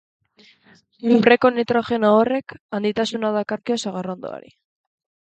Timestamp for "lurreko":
1.11-1.51